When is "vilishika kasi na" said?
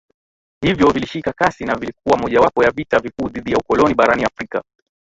0.91-1.75